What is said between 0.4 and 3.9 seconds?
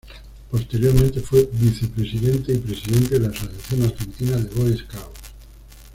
Posteriormente fue vicepresidente y presidente de la Asociación